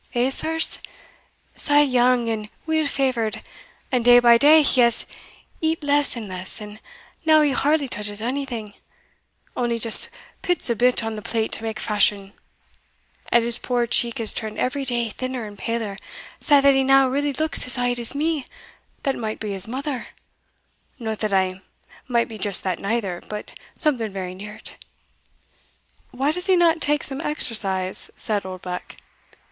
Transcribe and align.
Hegh 0.15 0.31
sirs? 0.31 0.79
sae 1.55 1.83
young 1.83 2.27
and 2.27 2.49
weel 2.65 2.87
favoured 2.87 3.43
and 3.91 4.03
day 4.03 4.17
by 4.17 4.35
day 4.39 4.63
he 4.63 4.81
has 4.81 5.05
eat 5.61 5.83
less 5.83 6.15
and 6.15 6.27
less, 6.27 6.59
and 6.59 6.79
now 7.23 7.41
he 7.41 7.51
hardly 7.51 7.87
touches 7.87 8.19
onything, 8.19 8.73
only 9.55 9.77
just 9.77 10.09
pits 10.41 10.71
a 10.71 10.75
bit 10.75 11.03
on 11.03 11.15
the 11.15 11.21
plate 11.21 11.51
to 11.51 11.61
make 11.61 11.79
fashion 11.79 12.33
and 13.29 13.43
his 13.43 13.59
poor 13.59 13.85
cheek 13.85 14.17
has 14.17 14.33
turned 14.33 14.57
every 14.57 14.83
day 14.85 15.07
thinner 15.09 15.45
and 15.45 15.59
paler, 15.59 15.97
sae 16.39 16.59
that 16.61 16.73
he 16.73 16.83
now 16.83 17.07
really 17.07 17.33
looks 17.33 17.67
as 17.67 17.77
auld 17.77 17.99
as 17.99 18.15
me, 18.15 18.47
that 19.03 19.15
might 19.15 19.39
be 19.39 19.51
his 19.51 19.67
mother 19.67 20.07
no 20.97 21.13
that 21.13 21.31
I 21.31 21.61
might 22.07 22.27
be 22.27 22.39
just 22.39 22.63
that 22.63 22.79
neither, 22.79 23.21
but 23.29 23.51
something 23.77 24.11
very 24.11 24.33
near 24.33 24.55
it." 24.55 24.83
"Why 26.09 26.31
does 26.31 26.47
he 26.47 26.55
not 26.55 26.81
take 26.81 27.03
some 27.03 27.21
exercise?" 27.21 28.09
said 28.17 28.47
Oldbuck. 28.47 28.95